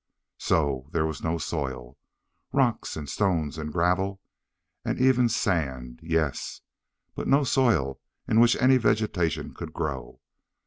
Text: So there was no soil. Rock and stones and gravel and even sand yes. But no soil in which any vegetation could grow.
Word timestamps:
So 0.39 0.87
there 0.93 1.05
was 1.05 1.21
no 1.23 1.37
soil. 1.37 1.95
Rock 2.51 2.87
and 2.95 3.07
stones 3.07 3.59
and 3.59 3.71
gravel 3.71 4.19
and 4.83 4.99
even 4.99 5.29
sand 5.29 5.99
yes. 6.01 6.61
But 7.13 7.27
no 7.27 7.43
soil 7.43 7.99
in 8.27 8.39
which 8.39 8.55
any 8.59 8.77
vegetation 8.77 9.53
could 9.53 9.73
grow. 9.73 10.19